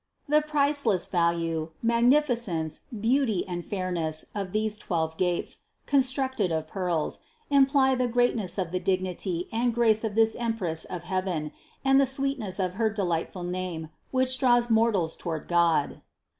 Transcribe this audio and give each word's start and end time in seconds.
The 0.27 0.41
priceless 0.41 1.05
value, 1.05 1.73
magnificence, 1.83 2.79
beauty 2.99 3.47
and 3.47 3.63
fair 3.63 3.91
ness 3.91 4.25
of 4.33 4.51
these 4.51 4.75
twelve 4.75 5.15
gates, 5.15 5.59
constructed 5.85 6.51
of 6.51 6.65
pearls, 6.65 7.19
imply 7.51 7.93
the 7.93 8.07
greatness 8.07 8.57
of 8.57 8.71
the 8.71 8.79
dignity 8.79 9.47
and 9.53 9.71
grace 9.71 10.03
of 10.03 10.15
this 10.15 10.33
Empress 10.35 10.85
of 10.85 11.03
heaven, 11.03 11.51
and 11.85 12.01
the 12.01 12.07
sweetness 12.07 12.57
of 12.57 12.73
her 12.81 12.89
delightful 12.89 13.43
name, 13.43 13.89
which 14.09 14.39
draws 14.39 14.71
mortals 14.71 15.15
toward 15.15 15.47
God. 15.47 16.01